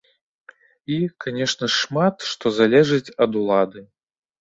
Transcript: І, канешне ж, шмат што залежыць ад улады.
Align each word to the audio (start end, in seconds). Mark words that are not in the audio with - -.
І, 0.95 0.97
канешне 1.27 1.69
ж, 1.71 1.71
шмат 1.81 2.15
што 2.33 2.55
залежыць 2.59 3.07
ад 3.27 3.31
улады. 3.45 3.89